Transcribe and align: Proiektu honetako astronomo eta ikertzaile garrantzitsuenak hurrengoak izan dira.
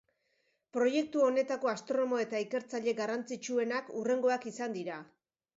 Proiektu 0.77 1.21
honetako 1.25 1.71
astronomo 1.73 2.21
eta 2.23 2.41
ikertzaile 2.45 2.97
garrantzitsuenak 3.03 3.95
hurrengoak 4.01 4.53
izan 4.55 4.79
dira. 4.81 4.99